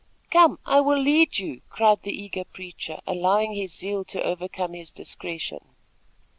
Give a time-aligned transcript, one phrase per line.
[0.31, 0.57] "Come!
[0.65, 5.63] I will lead you!" cried the eager preacher, allowing his zeal to overcome his discretion.